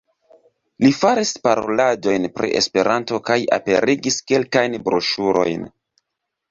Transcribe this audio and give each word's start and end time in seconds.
Li 0.85 0.89
faris 0.99 1.33
paroladojn 1.47 2.25
pri 2.39 2.51
Esperanto 2.63 3.21
kaj 3.29 3.39
aperigis 3.61 4.21
kelkajn 4.35 4.81
broŝurojn. 4.89 5.71